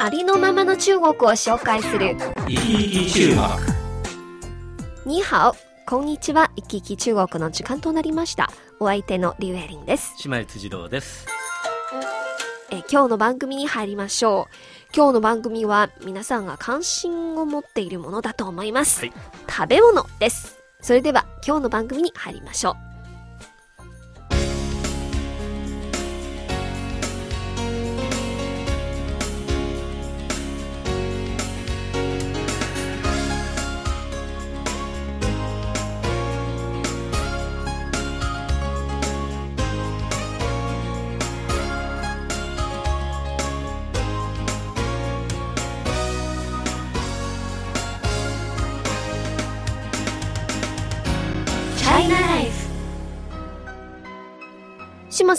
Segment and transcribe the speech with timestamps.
[0.00, 2.16] ありのままの中国を紹介する。
[2.46, 3.36] 生き生き中
[5.04, 5.56] 国に好、
[5.88, 6.52] こんにちは。
[6.54, 8.48] 行き来中国の時間となりました。
[8.78, 10.14] お相手のリュウエリンです。
[10.28, 11.26] 姉妹辻堂です。
[12.70, 14.54] えー今日の番組に入りましょう。
[14.94, 19.00] 今日の番組は皆さんが関心を持っているものだと思います。
[19.00, 19.12] はい
[19.50, 20.60] 食べ物です。
[20.80, 22.87] それでは今日の番組に入りましょう。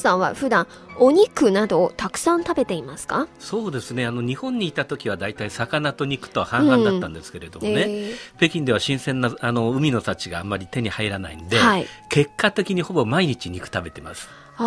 [0.10, 3.28] さんは普段お肉などをたくさん食べていますか？
[3.40, 4.06] そうですね。
[4.06, 7.86] あの日本にいた時はだいたい魚と肉と半々だったんですけれどもね。
[7.88, 14.28] えー北京では新鮮なあの海の幸があんまり手に入らないんで、はい結果的にほぼ毎日肉食べてます。
[14.60, 14.64] え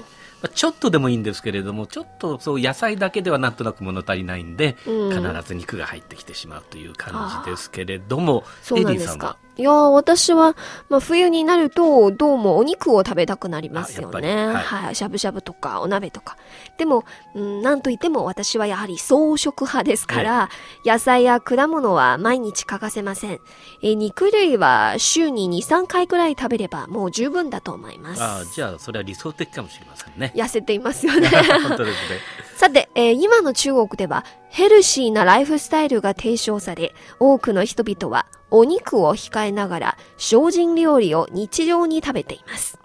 [0.00, 9.20] えまあちょっとでもいいんですけれども、ちょっとそう野菜だけではなんとなく物足りないんで、うん必ず肉が入ってきてしまうという感じですけれども、そうなんエディさんは？
[9.20, 9.38] ですか。
[9.56, 10.56] いやー私は、
[10.88, 14.28] まあ、冬になると、どうもお肉を食べたくなりますよあね。
[14.28, 14.80] やっぱりは。
[14.84, 16.38] はいいしゃぶしゃぶとか、お鍋とか。
[16.78, 17.04] でも、
[17.34, 20.48] うん、なんといっても私はやはり草食派ですから、
[20.86, 23.40] 野菜や果物は毎日欠かせません。
[23.82, 28.22] えー肉類は週に2、3回くらい食べればもう十分だと思います。
[28.22, 30.29] ああじゃあ、それは理想的かもしれませんね。
[30.34, 31.28] 痩せていますよね。
[31.68, 32.18] 本当ですね。
[32.56, 42.78] さて、えー今の中国ではヘルシーなライフスタイルが提唱され、多くの人々はお肉を控えながら精進料理を日常に食べています。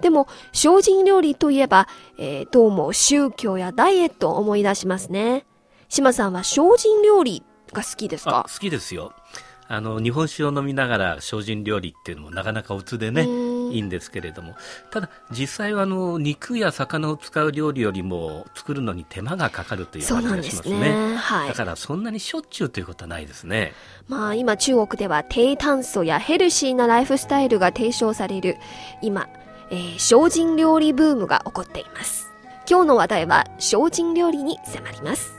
[0.00, 1.88] でも、精進料理といえば、
[2.18, 5.46] えーどうも宗教やダイエットを思い出しますね。
[5.88, 8.40] 島さんは精進料理が好きですか？
[8.40, 9.12] あ好きですよ。
[9.66, 14.54] あの日本酒を飲みながら精進料理っていうのもなかなかおつでねうーんいいんですけれども
[14.90, 21.16] ただ実際はあの肉や魚を使う料理よりも作るのに手間がかかるという感じがしますねね。
[21.16, 21.54] はいだ。
[21.54, 23.72] からそんなにしょっちゅうということはないですね
[24.08, 28.56] まあ今中国では低炭素やヘルシーなライフスタイルが提唱される
[29.02, 29.28] 今、
[29.70, 32.30] えー精進料理ブームが起こっています。
[32.68, 35.34] 今日の話題は精進料理に迫ります。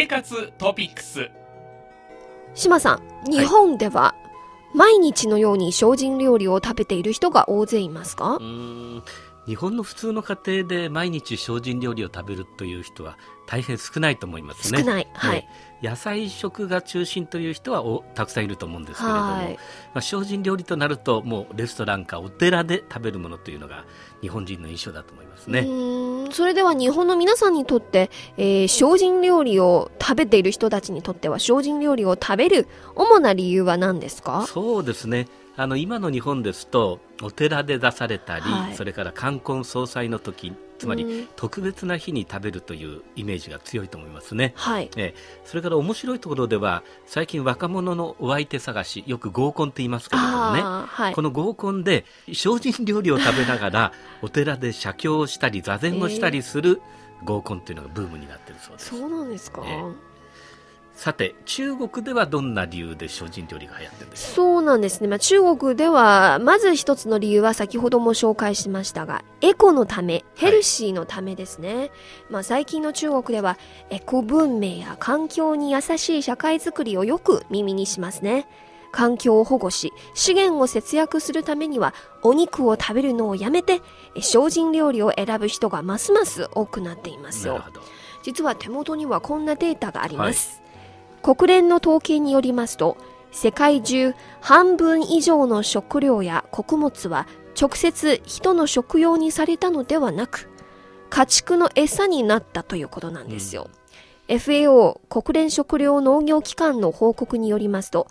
[0.00, 1.30] 生活トピックス。
[2.54, 4.14] 島さん、日本では
[4.74, 8.36] 毎日のように精進料理を食べている人が大勢いますか？
[8.36, 8.42] うー
[9.00, 9.02] ん
[9.46, 15.08] 日本の普通の家庭で毎日精進料理を食べるという人は大変少ないと思いますね少ない。
[15.12, 15.48] はいね。
[15.82, 19.58] 野菜食が中心という人はおたくさんいると思うんですけれども、はいま
[19.96, 23.84] あ、精進料理となるともうレストランかお寺で食べるものというのが
[24.22, 25.60] 日本人の印象だと思いますうね。
[25.60, 26.32] ーん。
[26.32, 34.46] それでは日本の皆さんにとって、えー精進料理を食べている人たちにとっては精進料理を食べる主な理由は何ですか？
[34.46, 35.28] そうですね。
[35.56, 38.74] あの今の日本ですとお寺で出されたり、はい。
[38.74, 44.52] それから冠婚葬祭の時つまりうん特別な日に食べるというイメージが強いと思いますね。
[44.56, 44.90] はい。
[44.96, 51.22] ええそれから面白いところでは最近若者のお相手探しよく合コンって言いますけれどもねはいこ。
[51.22, 53.92] の合コンで精進料理を食べながら
[54.22, 56.80] お寺で写経をしたり座禅をしたりする
[57.24, 59.82] 合コンというのがブームになっているそうです、そうなんですか、え
[61.00, 65.08] さて中国ではどんな理由で精進料理が流行ってるんでしょそうなんですね。
[65.08, 71.90] まあ、中国では、まず一つの理由は先ほども紹介しましたが、エコのため、ヘルシーのためですね。
[72.28, 73.56] まあ、最近の中国では、
[73.88, 78.46] エコ文明や環境に優しい社会づくりをよく耳にしますね。
[78.92, 83.80] 環境を保護し、資源を節約するためには、お肉を食べるのをやめて、
[84.14, 87.72] え精進料理を選ぶ人がますます多くなっていますようなる。
[87.72, 90.59] ほど実は手元にはこんなデータがあります、
[91.22, 92.96] 国連の統計によりますと
[93.32, 97.26] 世界中半分以上の食料や穀物は
[97.60, 100.48] 直接人の食用にされたのではなく
[101.10, 103.68] 家畜の餌になったということなんですよ、
[104.28, 108.06] FAO 国連食糧農業機関の報告によりますと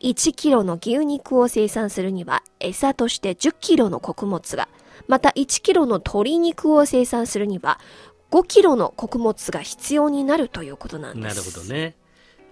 [0.00, 4.68] 1キロの牛肉を生産するには餌として10キロの穀物が、
[5.08, 7.80] また1キロの鶏肉を生産するには
[8.30, 11.36] 5キロの穀物が必要になるということなんです。
[11.36, 11.96] なるほどね。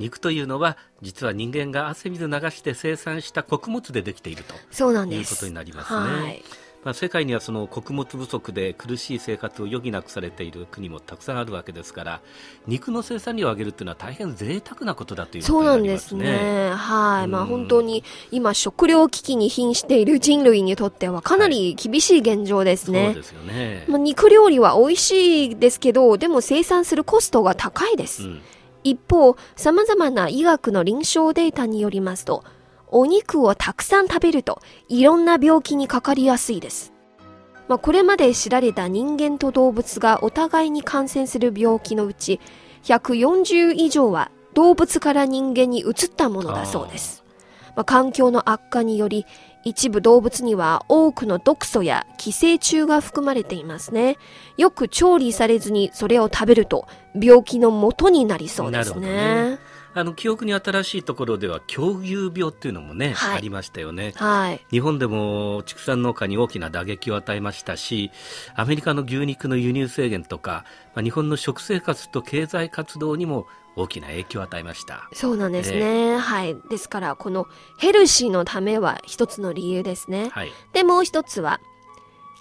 [0.02, 5.32] 肉というのは実は人間が汗水流して生産した穀物でできているとそうなんです。
[5.32, 5.98] いうことになりますね。
[6.00, 6.42] はい。
[6.84, 12.20] まあ、世界にはその穀物不足で苦しい生活を余儀なくされている国もたくさんあるわけですから
[12.66, 16.24] 肉の生産量を上げるというのは大変贅沢なことだということそうになんりまなですすね。
[16.24, 16.70] ね。
[16.70, 17.28] はい。
[17.28, 18.02] まあうん本当に
[18.32, 23.04] 今食糧危機に瀕している人類にとってはかなり厳しい現状ですね。
[23.06, 23.84] そうですよね。
[23.86, 28.24] まあ、肉料理は美味しいですけど、でも生産するコストが高いです。
[28.24, 28.42] うん
[28.84, 32.44] 一方、様々な医学の臨床データによりますと、
[32.88, 36.92] お肉をたくさん食べると、いろんな病気にかかりやすいです。
[37.68, 42.40] まあ、これまで知られた人間と動物がお互いに感染する病気のうち、
[42.84, 47.24] 140以上は動物から人間に移ったものだそうです。
[47.74, 49.24] まあ、環境の悪化により、
[49.64, 54.16] 一部動物には多くの毒素や寄生虫が含まれていますね。
[54.56, 59.58] よく調理されずにそれを食べると病気の元になりそうですね。
[59.94, 64.12] あの記憶に新しいところでは狂牛病っていうのもね、はいありましたよね。
[64.16, 64.60] はい。
[64.70, 68.10] 日本でも畜産農家に大きな打撃を与えましたし
[68.54, 73.46] アメリカの牛肉の輸入制限とか、まあ、日本の食生活と経済活動にも
[73.76, 76.16] 大きな影響を与えましたそうなんですね。
[76.18, 76.56] はい。
[76.68, 77.46] ですから、この
[77.78, 80.28] ヘルシーのためは一つの理由ですね。
[80.30, 81.60] はいで、もう一つは、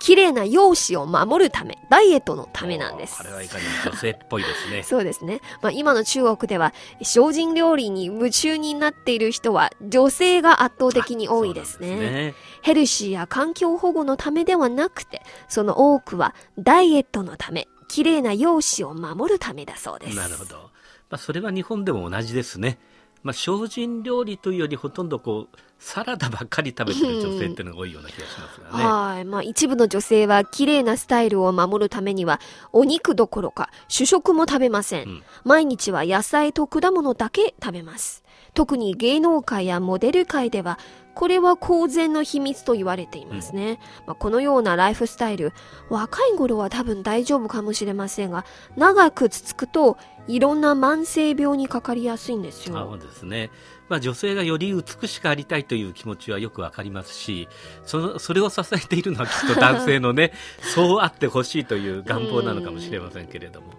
[0.01, 3.23] 綺麗な容姿を守るため、ダイエットのためなんですあ。
[3.23, 5.41] れはいかにも女性っぽいですね そうですね。
[5.61, 12.33] まあ、今の中国では、精進料理に夢中になっている人は、女性が圧倒的に多いですそうなんね。
[12.63, 20.17] ヘルシーや環境保護のためではなくて、その多くはダイエットのため、綺麗な容姿を守るためだそうです。
[20.17, 20.71] なるほど、ま
[21.11, 22.79] あ、それは日本でも同じですね
[23.23, 28.83] まあ、精進料理というよりほとんどこうサラダばっかり食べてる女性っていうのが多いような気がしますがね。
[28.83, 29.25] はい。
[29.25, 32.39] まあ一部の女性は綺麗なスタイルを守るためには、
[32.71, 35.07] お肉どころか主食も食べません。
[35.07, 38.23] うん毎日は野菜と果物だけ食べます。
[38.53, 40.77] 特に芸能界やモデル界では、
[41.13, 43.79] これは公然の秘密と言われていますね。
[44.05, 45.53] まあ、このようなライフスタイル、
[45.89, 49.97] 若い頃は多分大丈夫かもしれませんが、長く続くと、
[50.27, 52.89] いろんな慢性病にかかりやすいんですあよ。
[52.91, 53.49] そうですね、
[53.89, 57.49] まあ、女性がより美しくありたいという気持ちはよくわかりますし
[57.85, 60.31] そのそれを支えているのはきっと男性のね
[60.75, 63.73] そうあってほしいという願望なのかもしれませんけれども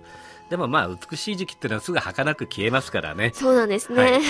[0.52, 4.02] でもまあ美しい時期っていうのはすぐ儚く消えますからねそうなんですね。
[4.02, 4.20] はい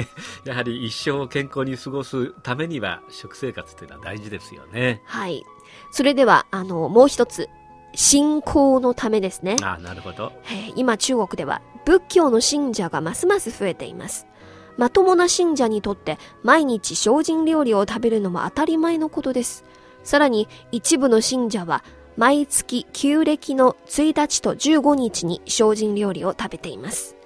[0.48, 5.02] やはり一生を健康に過ごすためには食生活というのは大事ですよね。
[5.04, 5.44] はい。
[5.90, 7.50] それでは、あの、もう一つ、
[7.94, 9.56] 信仰のためですね。
[9.62, 14.26] あなるほどえー今中国では仏教の信者がますます増えています。
[14.78, 19.62] まともな信者にとって毎日精進料理を食べるのも当たり前のことです。
[20.04, 21.84] さらに一部の信者は
[22.16, 27.16] 毎月旧暦の1日と15日に精進料理を食べています。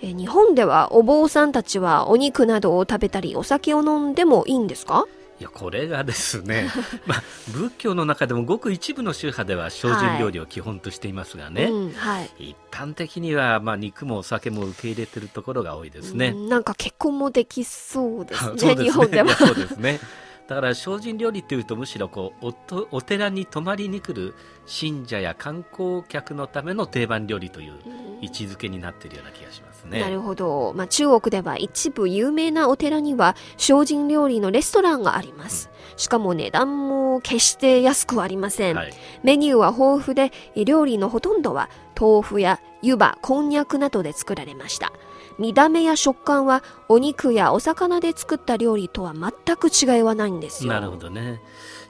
[0.00, 5.06] えー日本ではお坊さんたちはお肉などを食べたりお酒を飲んでもいいんですか？
[5.40, 6.68] いやこれがですね、
[7.06, 12.30] まあ、仏教の中でもごく一部の宗派では精進料理を基本としていますがね、うん、はい。
[12.50, 16.28] 一般的には、まあ、肉もお酒も受け入れてるところが多いですね。
[16.34, 19.32] うんなんか結婚もできそうですね、 ね日本では。
[19.34, 20.00] そうですね
[20.48, 22.54] だから精進料理っていうとむしろこう
[22.90, 24.34] お寺に泊まりに来る
[24.64, 27.74] 信者や観光客のための定番料理という
[28.22, 30.00] 位置づけになっているような気がしますね。
[30.00, 30.72] なるほど。
[30.74, 35.70] まあ、中国では一部有名なお寺には精進料理のレストランがあります。
[35.98, 38.74] しかも値段も決して安くはありません。
[38.76, 40.32] はい、メニューは豊富で、
[40.64, 41.68] 料理のほとんどは
[41.98, 44.92] 豆腐や湯葉、こんにゃくなどで作られました。
[45.38, 50.72] 見た目や食感はお肉やお魚で作った料理とは全く違いはないんですよ。
[50.72, 51.40] なるほどね。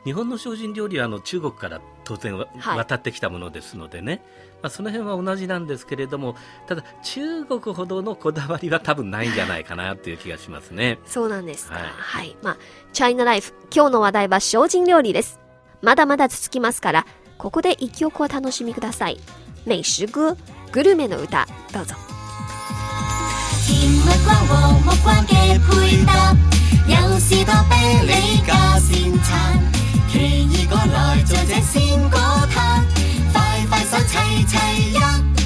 [0.04, 4.22] 日本の精進料理はあの中国から当然わはい渡ってきたものですのでね、
[4.62, 6.36] まあ、その辺は同じなんですけれども
[6.66, 10.98] ただ中国ほどのこだわりは多分ないんじゃないかなという気がしますね。
[11.06, 11.74] そうなんですか。
[11.74, 11.80] は。
[11.80, 12.56] はいいまあ、
[12.92, 15.40] チャイナライフ、今日の話題は精進料理です。
[15.82, 17.06] まだまだ続きますから、
[17.38, 19.18] ここで一曲を楽しみください。
[19.66, 22.17] 美食歌、グルメの歌、どうぞ。
[23.68, 26.34] 甜蜜瓜和木瓜嘅配搭，
[26.86, 29.60] 有士多啤梨加鲜橙，
[30.10, 32.18] 奇异果来做这鲜果
[32.54, 32.80] 挞，
[33.30, 34.56] 快快手齐齐
[34.92, 35.37] 一。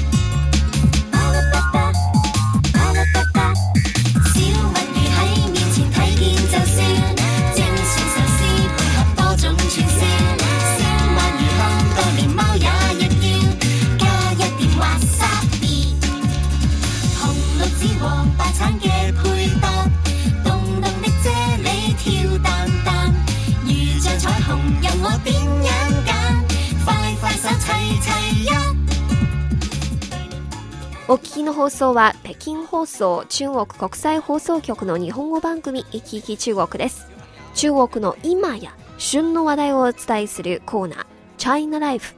[31.43, 37.07] の放送は北京放送中国国際放送局の日本語番組いきいき中国です。
[37.55, 41.05] 中国の今や旬の話題をお伝えするコーナー
[41.37, 42.15] チャイナライフ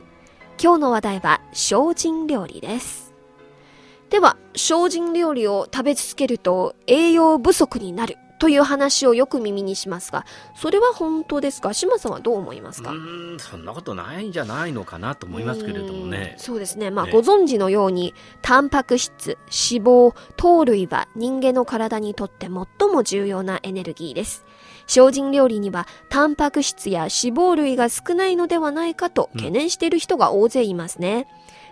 [0.62, 3.05] 今日の話題は精進料理です。
[4.10, 11.74] では精進料理を食べ続けると栄養不足になるという話をよく耳にしますがそれは本当ですか？
[11.74, 12.92] 島さんはどう思いますか？
[12.92, 16.40] うーんそんなことないんじゃないのかなと思いますけれどもねうん。
[16.40, 16.92] そうですね。
[16.92, 22.52] まあ、ねご存知のように、タンパク質、脂肪、糖類は人間の体にとって最
[22.90, 24.46] も重要なエネルギーです。
[24.86, 31.28] 精進料理には、タンパク質や脂肪類が少ないのではないかと懸念している人が大勢いますね。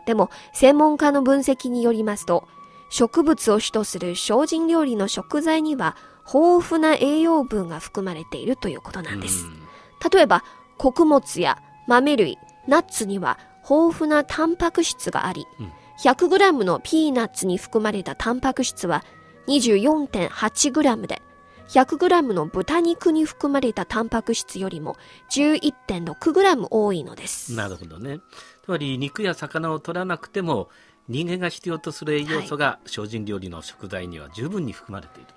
[0.05, 2.47] でも、専門家の分析によりますと、
[2.89, 5.95] 植物を主とする精進料理の食材には、
[6.25, 9.45] 豊富な栄養分が含まれているということなんです。
[9.45, 9.63] うん
[10.11, 10.43] 例えば
[10.77, 19.05] 穀物や豆類ナッツには豊富なタンパク質があり、うん 100g のピーナッツに含まれたタンパク質は
[19.47, 21.21] 24.8g で
[21.69, 24.95] 100g の豚肉に含まれたタンパク質よりも
[25.31, 27.53] 11.6g 多いのです。
[27.53, 28.19] なるほどね。
[28.63, 30.69] つまり肉や魚を取らなくても
[31.07, 35.29] 人間が必要とする栄養素が精進料理の食材には十分に含まれている。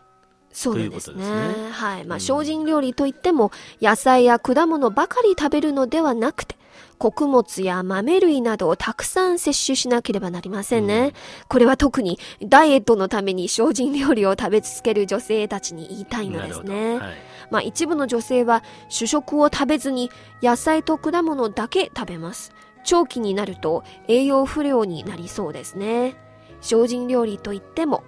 [0.57, 1.23] そうですね。
[1.23, 2.05] すねはい。
[2.05, 6.57] まあ、うん精進料理といっても、野菜や果物ばかり食べるのではなくて、
[6.97, 11.13] 穀物や豆類などをたくさん摂取しなければなりませんね。
[11.49, 16.41] これは特にダイエットのために精進料理を食べ続ける女性たちに言いたいの。
[16.41, 16.99] ですね。
[16.99, 17.15] はい。
[17.51, 20.11] まあ一部の女性は主食を食べずに
[20.43, 22.55] 野菜と果物だけ食べます。
[22.83, 26.17] 長期になると栄養不良になりそうですね。
[26.63, 28.05] 精進料理といっても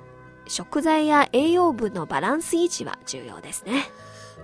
[0.49, 3.91] 食材や栄養分のバランス維持は重要ですね。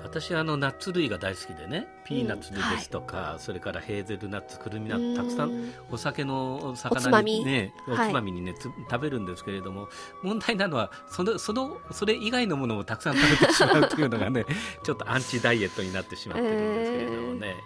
[0.02, 9.88] 私はあのナッツ類が大好きでね、ピーナッツですとか、それからヘーゼルナッツ、くるみナッツ、たくさんお酒の魚みにね、おはいつまみにね、つ食べるんですけれども、
[10.22, 14.44] 問題なのはそのそのそれ以外のものをたくさん食べてしまうというのがね、
[14.84, 17.56] ちょっとアンチダイエットになってしまってるんですけれどもね、はい。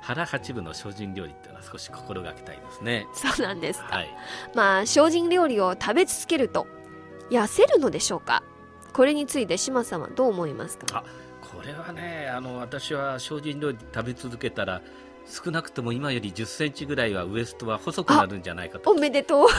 [0.00, 3.06] 腹八分の精進料理っていうのは少し心がけたいですね。
[3.14, 3.80] そうなんです。
[3.80, 4.08] はい。
[4.54, 6.66] まあ精進料理を食べ続けると
[7.30, 8.42] 痩せるのでしょうか？
[8.92, 10.86] これについて島さんはどう思いますか？
[10.98, 11.04] あ
[11.40, 14.82] これはねあの私は精進料理食べ続けたら
[15.26, 18.90] 少なくとも今より1 0センチぐらいはウエストは細くなるんじゃないかと。
[18.90, 19.48] おめでとう。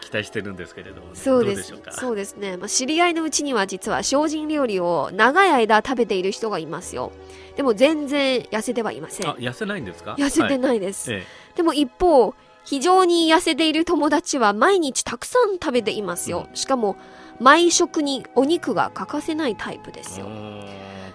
[0.00, 1.74] 期待してるんですけれども、ね、そうです。
[1.90, 7.10] そうですね、まあ、知り合いのうちには実は精進料理を長い間食べている人がいますよ。
[7.56, 9.28] でも全然痩せてはいません。
[9.28, 10.14] あ痩せないんですか？
[10.18, 11.24] 痩せてい、ないです、え。
[11.56, 12.34] でも一方
[12.66, 16.96] 非常に痩せている友達は毎日たくさん食べていますよ、しかも
[17.40, 20.26] 毎食にお肉が欠かせないタイプですよ。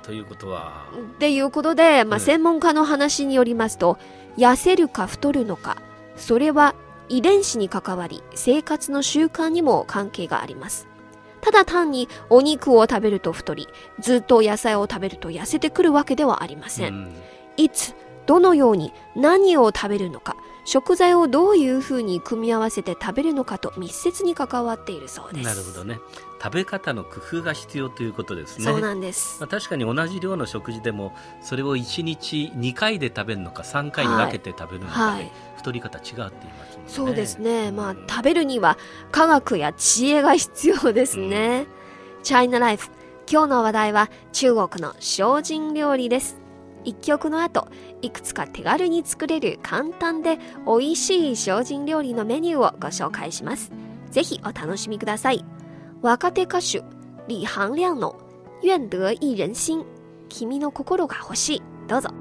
[0.01, 0.87] ということは。
[0.95, 2.21] っていうことで、まあ、うん。
[2.21, 3.99] 専門家の話によりますと、
[4.37, 5.77] 痩せるか太るのか
[6.15, 6.73] それは
[7.09, 10.87] 遺伝子に関わり生活の習慣にも関係があります。
[11.41, 13.67] ただ単にお肉を食べると太り
[13.99, 17.13] ずっと野菜を食べると痩せてくるわけではありません、うん。
[17.57, 17.93] いつ
[18.25, 25.99] どのように何を食べるのか食材をどういうふうに組み合わせて食べるのかと密接に関わっているそうですなるほどね
[26.41, 37.71] 食べ方の工夫が必要ということですねそうなんですまあ、確かに同じ量の食事でもそれを1日2回で食べるのか3回に分けて食べるのかで、はい太り方違うって言いますねそうですね。
[37.71, 38.77] まあうん、食べるには
[39.11, 41.67] 科学や知恵が必要ですね。
[42.23, 42.89] チャイナライフ。
[43.31, 46.40] 今日の話題は中国の精進料理です。
[46.83, 47.67] 一曲の後、
[48.01, 53.71] いくつか手軽に作れる簡単で美味しい精進料理のメニューをご紹介します。
[54.11, 55.45] ぜひお楽しみください。
[56.01, 56.83] 若手歌手、
[57.29, 58.17] 李行亮の
[58.63, 59.85] 愿得一人心。
[60.29, 61.61] 君の心が欲しい。
[61.87, 62.20] どうぞ。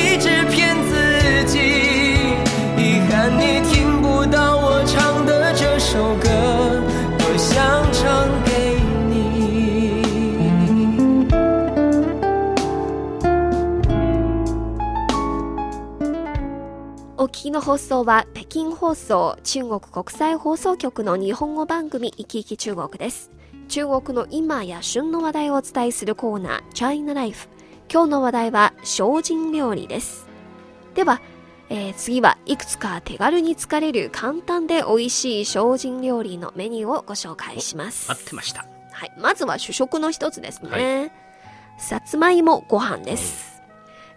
[17.41, 23.31] お聞きの放送は北京放送中国国際放送局の日本語番組いきいき中国です。
[23.67, 27.47] 中国の今や旬の話題をお伝えするコーナーチャイナライフ。
[27.91, 30.27] 今日の話題は精進料理です。
[30.93, 31.19] では、
[31.69, 38.07] えー次はいくつか手軽に作れる簡単で美味しい精進料理のメニューをご紹介します。
[38.07, 38.67] 待ってました。
[38.91, 39.13] はい。
[39.17, 41.11] まずは主食の一つですね。
[41.79, 43.63] はさつまいもご飯です。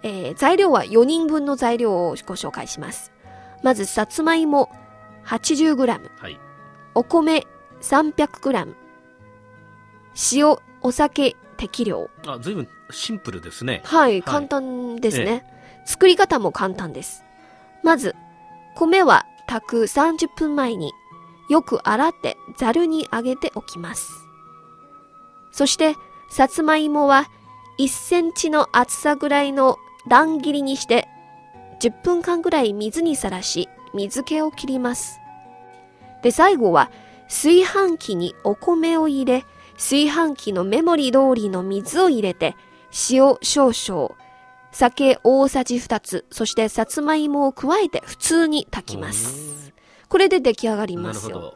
[0.02, 3.13] えー材料は4人分の材料をご紹介します。
[3.64, 4.70] まず、さつまいも
[5.24, 6.38] 80g、はい。
[6.94, 7.46] お米
[7.80, 8.74] 300g、
[10.34, 12.10] 塩、お酒適量。
[12.26, 13.80] あ、随分シンプルですね。
[13.84, 15.46] はい、簡単ですね。
[15.86, 17.24] 作り方も簡単です。
[17.82, 18.14] まず、
[18.76, 20.92] 米は炊く30分前に
[21.48, 24.12] よく洗ってざるにあげておきます。
[25.52, 25.96] そして、
[26.28, 27.30] さつまいもは
[27.78, 31.03] 1センチの厚さぐらいの乱切りにして
[31.84, 35.20] 10分間ぐらい水にさらし水気を切ります。
[36.22, 36.90] で、最後は
[37.28, 42.56] 炊飯器にお米を入れ、炊飯器のメモリ通りの水を入れて
[43.10, 44.12] 塩少々、
[44.72, 49.70] 酒大さじ2つ、そしてさつまいもを加えて普通に炊きます。
[50.08, 51.54] これで出来上がりますよ。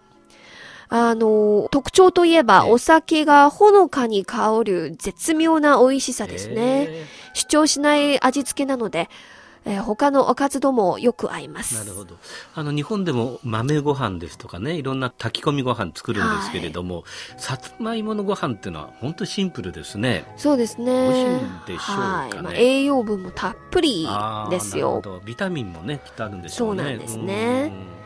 [0.90, 6.82] あの、特徴といえば、ええお酒がほのかに香る絶妙な美味しさですね。
[6.82, 9.08] へ主張しない味付けなので、
[9.64, 11.74] えー他のおかずともよく合います。
[11.76, 12.16] ーなるほど。
[12.54, 17.04] あの、日本でも豆ご飯ですとかね、いろんな炊き込みご飯作るんですけれども、
[17.36, 20.24] さつまいものご飯っていうのは本当にシンプルですね。
[20.36, 20.84] そうですね。
[21.04, 22.42] 美味しいんでしょうかねはい。
[22.42, 24.08] まあ、栄養分もたっぷり
[24.50, 26.82] ですよビタミンもね、きっとあるんでしょうね。
[26.82, 27.98] そうなんですねうん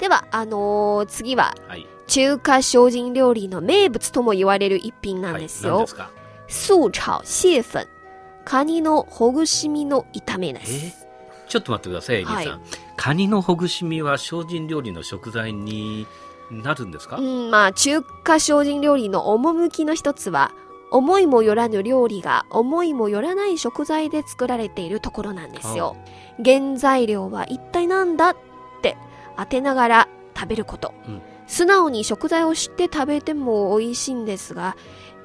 [0.00, 1.86] では、あのー次は、はい。
[2.06, 5.86] 中華精進料理の名物とも言われる一品なんですよはい
[6.48, 7.95] 素炒蟹粉。
[8.46, 11.04] カニのほぐし身の炒めです。
[11.04, 11.06] え？
[11.48, 12.36] ちょっと待ってください、エリーさん。
[12.36, 12.60] はい
[12.96, 16.06] カニのほぐし身は精進料理の食材に
[16.50, 20.52] なるんですか、うん、まあ、中華精進料理の趣の一つは、
[20.90, 25.96] 思いもよらぬ料理が思いもよらない食材で作られているところなんですよ。
[26.42, 28.36] 原材料は一体なんだっ
[28.80, 28.96] て
[29.36, 30.94] 当てながら食べること。
[31.06, 34.76] うん素直に食材を知って食べても美味しいんですが、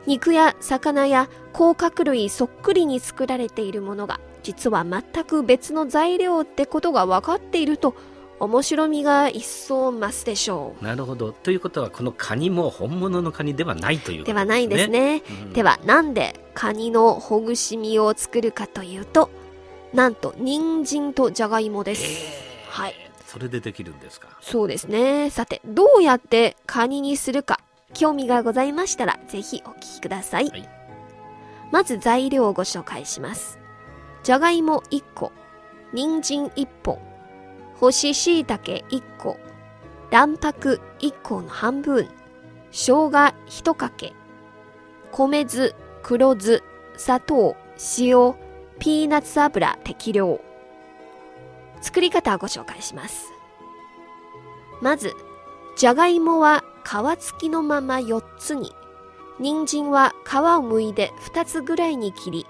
[0.07, 7.93] 肉や魚や甲殻類そっくりに作られているものが、実は全く別の材料ってことが分かっていると、
[8.39, 10.83] 面白みが一層増すでしょう。
[10.83, 11.31] なるほど。
[11.31, 15.21] ということは、このカニも本物のカニではないということではないんですね。
[15.29, 19.29] うんでは、なんでカニのほぐし身を作るかというと、
[19.93, 22.03] なんと、人参とじゃがいもです。
[22.69, 22.95] はい。
[23.27, 24.27] それでできるんですか？
[24.41, 25.29] そうですね。
[25.29, 27.59] さて、どうやってカニにするか、
[27.93, 30.49] 興味がございましたら、ぜひお聞きください。
[30.49, 30.81] はい
[31.71, 33.57] まず材料をご紹介します。
[34.23, 35.31] じゃがいも1個、
[35.93, 36.99] 人参1本、
[37.75, 39.37] 干し椎茸1個、
[40.11, 42.09] 卵白1個の半分、
[42.71, 44.13] 生姜1かけ、
[45.11, 45.73] 米酢、
[46.03, 46.61] 黒酢、
[46.97, 47.55] 砂糖、
[47.97, 48.35] 塩、
[48.77, 50.41] ピーナッツ油適量。
[51.81, 53.31] 作り方をご紹介します。
[54.81, 55.13] まず、
[55.77, 58.73] じゃがいもは皮付きのまま4つに、
[59.39, 62.47] 人参は皮を剥いで2つぐらいに切り、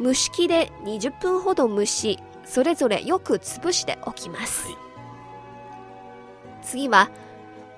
[0.00, 4.66] 蒸し器で20分ほど蒸し、それぞれよく潰しておきます。
[4.66, 4.84] はい
[6.64, 7.10] 次は、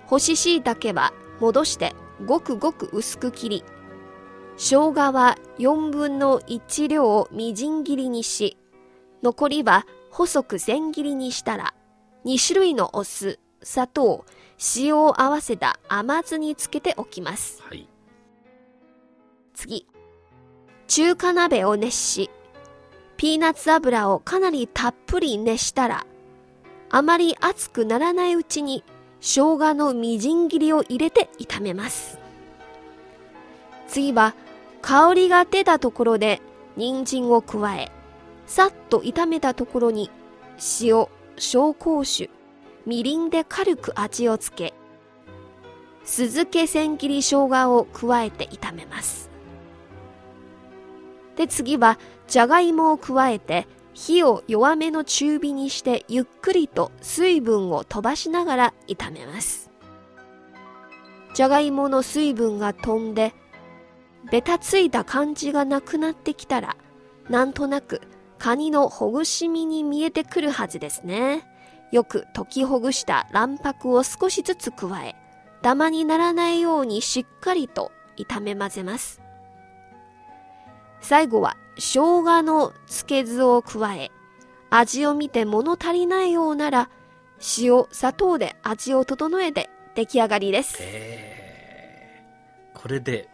[0.07, 1.95] 干し椎茸は戻して
[2.25, 3.65] ごくごく薄く切り、
[4.57, 8.57] 生姜は4分の1量をみじん切りにし、
[9.23, 11.75] 残りは細く千切りにしたら、
[12.25, 14.25] 2種類のお酢、砂糖、
[14.77, 17.63] 塩を合わせた甘酢につけておきます。
[17.63, 17.89] はい。
[19.55, 19.87] 次。
[20.87, 22.31] 中華鍋を熱し、
[23.17, 26.07] ピーナッツ油をかなりたっぷり熱したら、
[26.91, 28.85] あまり熱くならないうちに
[29.21, 32.19] 生姜のみじん切りを入れて炒めます。
[33.89, 34.35] 次は
[34.83, 36.41] 香りが出たところで
[36.77, 37.91] 人参を加え、
[38.47, 40.11] さっと炒めたところに
[40.81, 42.31] 塩、紹興酒、
[42.87, 44.73] みりんで軽く味をつけ、
[46.05, 49.29] 酢漬け千切り生姜を加えて炒めます。
[51.35, 59.71] で、次は、じゃがいもを加えて、火を弱めの中火にしてゆっくりと水分を飛ばしながら炒めます。
[61.35, 63.35] じゃがいもの水分が飛んで、
[64.31, 66.77] べたついた感じがなくなってきたら、
[67.29, 68.01] なんとなく
[68.39, 71.56] カニのほぐし身に見えてくるはずですね。
[71.93, 75.17] よく溶きほぐした卵白を少しずつ加え、
[75.63, 79.21] ダマにならないようにしっかりと炒め混ぜます。
[81.01, 84.11] 最後は生姜の漬け酢を加え、
[84.71, 86.91] 味を見て物足りないようなら、
[87.59, 90.79] 塩、砂糖で味を整えて出来上がりです。
[90.81, 91.37] えー
[92.77, 93.29] これで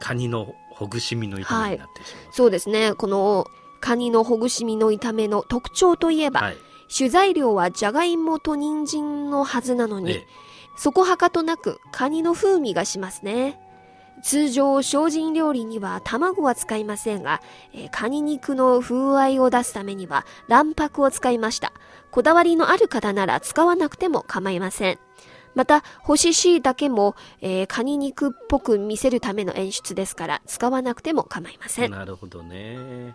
[0.00, 2.32] カニのほぐし身の炒めになってしまう。
[2.32, 2.94] そうですね。
[2.94, 3.44] この
[3.80, 6.56] カニのほぐし身の炒めの特徴といえば、はい。
[6.92, 10.26] 主材料はじゃがいもと人参のはずなのに、え
[10.76, 13.58] そこはかとなくカニの風味がしますね。
[14.22, 17.40] 通常、精進料理には卵は使いませんが、
[17.72, 21.72] えーカニ肉の風合いを出すためには卵白を使いました。
[22.10, 24.98] こだわりのある方なら使わなくても構いません。
[25.54, 31.90] また、干し椎茸も、えーカニ肉っぽく見せるための演出ですから、使わなくても構いません。
[31.90, 33.14] なるほどね。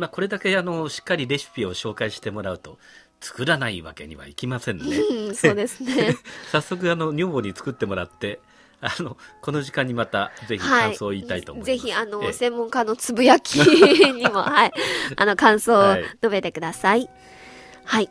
[0.00, 2.78] まあ、これだけあのしっかりレシピを紹介してもらうと
[3.20, 4.84] 作らないわけにはいきませんね。
[4.96, 6.16] うん、そうですね。
[6.50, 8.40] 早速あの女房に作ってもらって
[8.80, 11.66] あのこの時間にまたぜひ感想を言いたいと思います。
[11.66, 14.72] ぜひ、あの、ええ専門家のつぶやきにも、 はい、
[15.16, 17.10] あの、感想をはい述べてください。
[17.84, 18.08] はい。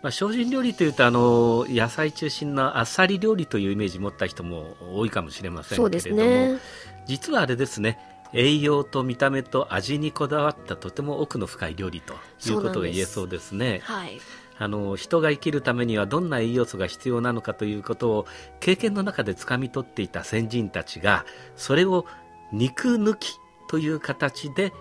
[0.00, 6.60] まあ、精進料理というとあの野菜中心のあっさり料理というイメージ持った人も多いかもしれませんけれどもそうですね。
[7.08, 7.98] 実はあれですね
[8.32, 12.14] 栄養と見た目と味にこだわったとても奥の深い料理と
[12.48, 13.80] いうことが言えそうですね。
[13.84, 14.20] はい。
[14.60, 18.26] あの人が生きるためにはどんな栄養素が必要なのかということを
[18.58, 22.06] 経験の中で掴み取っていた先人たちがそれを
[22.52, 23.38] 肉抜き
[23.68, 24.72] という形で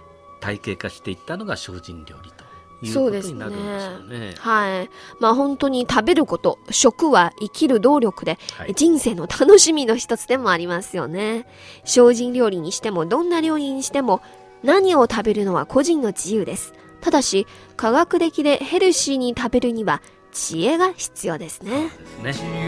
[0.42, 2.37] 体系化していったのが精進料理と
[2.82, 4.36] いうそうですねことになるんでしょうね。
[4.38, 4.90] はい。
[5.20, 11.46] まあ本当に食べること、食は生きる動力で、はい人生の楽しみの一つでもありますよね。
[11.86, 14.22] 精進料理にしても、どんな料理にしても、
[14.64, 16.74] 何を食べるのは個人の自由です。
[17.02, 21.90] ただし、科学的でヘルシーに食べるには、知恵が必要ですね。
[22.24, 22.68] ですね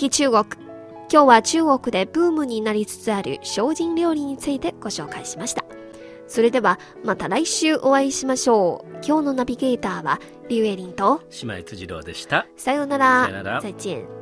[0.00, 0.44] き来中国。
[1.12, 5.64] 今日は中国でブームになりつつある精進料理についてご紹介しました。
[6.26, 8.92] それではまた来週お会いしましょう。
[9.06, 12.46] 今日のナビゲーターはリュウエリンと島井辻郎でした。
[12.56, 13.24] さようなら。
[13.24, 14.19] さようなら再见。